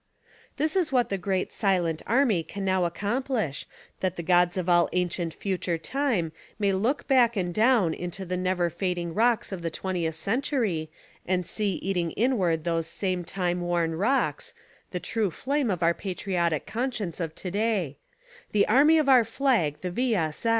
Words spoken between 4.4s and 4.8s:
of